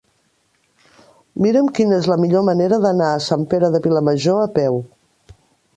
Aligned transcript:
Mira'm 1.45 1.69
quina 1.79 1.99
és 1.99 2.09
la 2.13 2.17
millor 2.23 2.47
manera 2.49 2.81
d'anar 2.87 3.11
a 3.19 3.23
Sant 3.29 3.47
Pere 3.53 3.71
de 3.77 3.87
Vilamajor 3.89 4.43
a 4.49 4.53
peu. 4.59 4.83